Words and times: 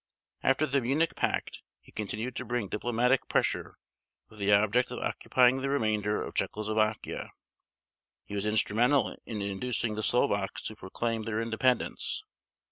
After 0.41 0.65
the 0.65 0.81
Munich 0.81 1.15
Pact 1.15 1.61
he 1.79 1.91
continued 1.91 2.35
to 2.37 2.43
bring 2.43 2.69
diplomatic 2.69 3.27
pressure 3.27 3.77
with 4.29 4.39
the 4.39 4.51
object 4.51 4.89
of 4.89 4.97
occupying 4.97 5.57
the 5.61 5.69
remainder 5.69 6.23
of 6.23 6.33
Czechoslovakia. 6.33 7.29
He 8.25 8.33
was 8.33 8.47
instrumental 8.47 9.15
in 9.27 9.43
inducing 9.43 9.93
the 9.93 10.01
Slovaks 10.01 10.63
to 10.63 10.75
proclaim 10.75 11.21
their 11.25 11.39
independence. 11.39 12.23